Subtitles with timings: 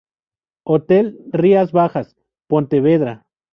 [0.63, 2.15] Hotel Rías Bajas,
[2.47, 3.27] Pontevedra.